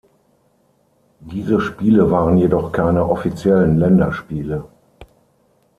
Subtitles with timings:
[1.19, 4.65] Diese Spiele waren jedoch keine offiziellen Länderspiele.